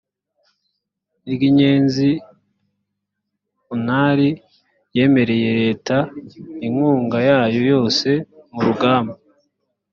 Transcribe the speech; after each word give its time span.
ry’inyenzi 1.31 2.09
unar 3.73 4.19
yemereye 4.95 5.49
leta 5.61 5.95
inkunga 6.65 7.17
yayo 7.29 7.59
yose 7.71 8.09
mu 8.53 8.61
rugamba 8.67 9.13